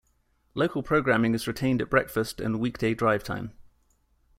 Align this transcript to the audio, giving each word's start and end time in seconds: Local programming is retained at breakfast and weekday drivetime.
Local 0.55 0.81
programming 0.81 1.35
is 1.35 1.45
retained 1.45 1.79
at 1.79 1.91
breakfast 1.91 2.41
and 2.41 2.59
weekday 2.59 2.95
drivetime. 2.95 3.51